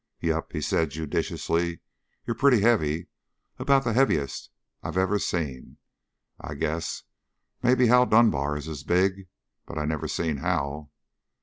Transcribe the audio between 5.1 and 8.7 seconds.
seen, I guess. Maybe Hal Dunbar is